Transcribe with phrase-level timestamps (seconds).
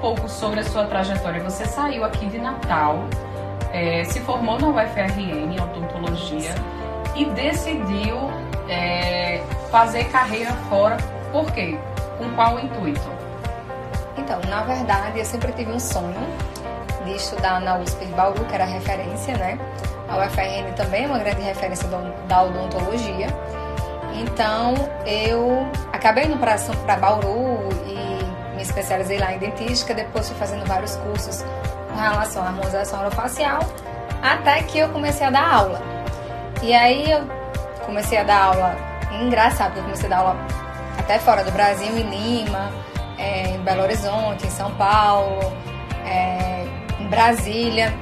[0.00, 1.42] pouco sobre a sua trajetória.
[1.42, 3.04] Você saiu aqui de Natal,
[3.72, 6.54] é, se formou na UFRN em odontologia
[7.14, 8.16] e decidiu
[8.68, 10.96] é, fazer carreira fora.
[11.30, 11.78] Por quê?
[12.18, 13.08] Com qual intuito?
[14.16, 16.26] Então, na verdade, eu sempre tive um sonho
[17.04, 19.58] de estudar na USP de Bauru, que era referência, né?
[20.08, 21.88] A UFRN também é uma grande referência
[22.26, 23.28] da odontologia.
[24.12, 24.74] Então,
[25.06, 27.69] eu acabei indo para Bauru
[28.70, 31.44] especializei lá em dentística, depois fui fazendo vários cursos
[31.88, 33.60] com relação à harmonização orofacial,
[34.22, 35.82] até que eu comecei a dar aula.
[36.62, 37.22] E aí eu
[37.84, 38.76] comecei a dar aula,
[39.20, 40.36] engraçado, eu comecei a dar aula
[40.98, 42.70] até fora do Brasil, em Lima,
[43.18, 45.40] é, em Belo Horizonte, em São Paulo,
[46.06, 46.64] é,
[46.98, 47.92] em Brasília.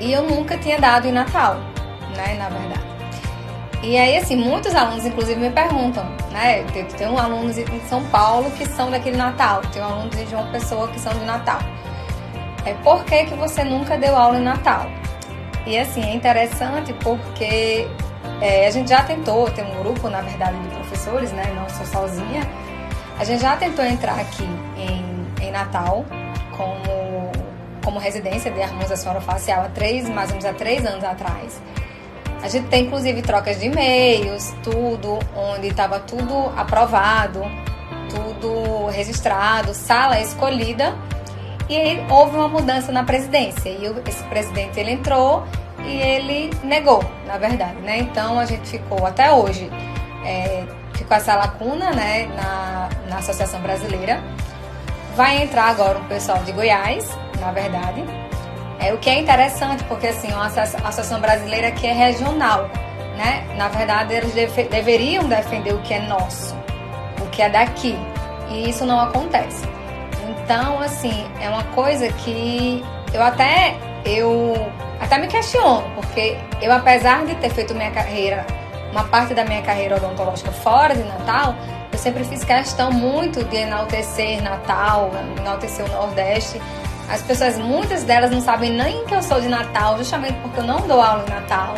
[0.00, 1.56] E eu nunca tinha dado em Natal,
[2.16, 2.93] né, na verdade.
[3.86, 6.64] E aí, assim, muitos alunos, inclusive, me perguntam, né?
[6.72, 10.26] Tem, tem um alunos em São Paulo que são daquele Natal, tem um alunos de
[10.26, 11.58] João Pessoa que são de Natal.
[12.64, 14.86] É, por que, que você nunca deu aula em Natal?
[15.66, 17.86] E assim, é interessante porque
[18.40, 21.52] é, a gente já tentou, tem um grupo, na verdade, de professores, né?
[21.54, 22.40] Não sou sozinha.
[23.18, 26.06] A gente já tentou entrar aqui em, em Natal
[26.56, 27.32] como,
[27.84, 31.60] como residência de harmonização orofacial há três, mais ou menos há três anos atrás.
[32.44, 37.40] A gente tem inclusive trocas de e-mails, tudo, onde estava tudo aprovado,
[38.10, 40.94] tudo registrado, sala escolhida.
[41.70, 43.70] E aí houve uma mudança na presidência.
[43.70, 45.42] E esse presidente ele entrou
[45.86, 48.00] e ele negou, na verdade, né?
[48.00, 49.70] Então a gente ficou até hoje,
[50.22, 54.22] é, ficou essa lacuna, né, na, na Associação Brasileira.
[55.16, 57.08] Vai entrar agora um pessoal de Goiás,
[57.40, 58.04] na verdade,
[58.78, 62.68] é, o que é interessante, porque assim, a Associação Brasileira aqui é regional,
[63.16, 63.44] né?
[63.56, 66.56] Na verdade, eles deve, deveriam defender o que é nosso,
[67.20, 67.96] o que é daqui,
[68.50, 69.64] e isso não acontece.
[70.28, 74.54] Então, assim, é uma coisa que eu até eu
[75.00, 78.46] até me questiono, porque eu apesar de ter feito minha carreira,
[78.90, 81.54] uma parte da minha carreira odontológica fora de Natal,
[81.90, 86.60] eu sempre fiz questão muito de enaltecer Natal, enaltecer o Nordeste
[87.08, 90.64] as pessoas, muitas delas não sabem nem que eu sou de Natal, justamente porque eu
[90.64, 91.74] não dou aula em Natal.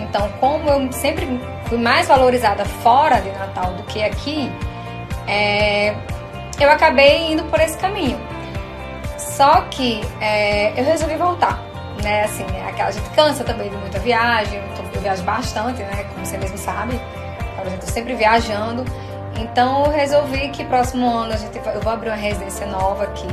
[0.00, 1.26] Então, como eu sempre
[1.66, 4.50] fui mais valorizada fora de Natal do que aqui,
[5.26, 5.94] é,
[6.58, 8.18] eu acabei indo por esse caminho.
[9.18, 11.62] Só que é, eu resolvi voltar,
[12.02, 12.24] né?
[12.24, 14.60] Assim, é a gente cansa também de muita viagem,
[14.94, 16.04] eu viajo bastante, né?
[16.12, 16.98] Como você mesmo sabe,
[17.58, 18.84] eu estou sempre viajando.
[19.36, 23.26] Então, eu resolvi que próximo ano a gente, eu vou abrir uma residência nova aqui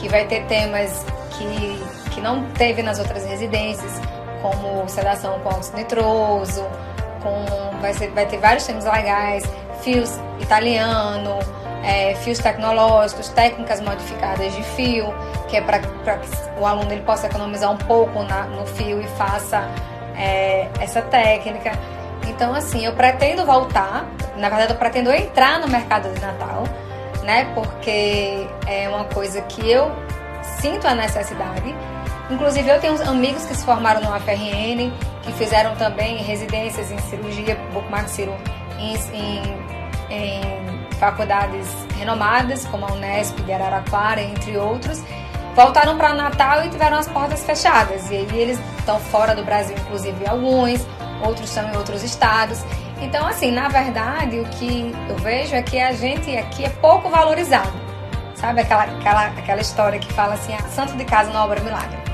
[0.00, 4.00] que vai ter temas que, que não teve nas outras residências,
[4.40, 6.64] como sedação com óxido nitroso,
[7.22, 9.44] com, vai, ser, vai ter vários temas legais,
[9.82, 11.38] fios italiano,
[11.84, 15.12] é, fios tecnológicos, técnicas modificadas de fio,
[15.48, 15.88] que é para que
[16.58, 19.68] o aluno ele possa economizar um pouco na, no fio e faça
[20.16, 21.72] é, essa técnica.
[22.26, 24.06] Então, assim, eu pretendo voltar,
[24.36, 26.64] na verdade, eu pretendo entrar no mercado de Natal
[27.30, 27.44] né?
[27.54, 29.92] Porque é uma coisa que eu
[30.60, 31.72] sinto a necessidade.
[32.28, 34.92] Inclusive, eu tenho amigos que se formaram no AFRN,
[35.22, 38.36] que fizeram também residências em cirurgia bucomaxilo
[38.78, 39.42] em, em,
[40.10, 45.00] em faculdades renomadas, como a Unesp de Araraquara, entre outros.
[45.54, 48.10] Voltaram para Natal e tiveram as portas fechadas.
[48.10, 50.84] E aí eles estão fora do Brasil, inclusive alguns,
[51.24, 52.64] outros estão em outros estados.
[53.00, 57.08] Então, assim, na verdade, o que eu vejo é que a gente aqui é pouco
[57.08, 57.72] valorizado.
[58.34, 62.09] Sabe aquela, aquela, aquela história que fala assim, ah, santo de casa não obra milagre.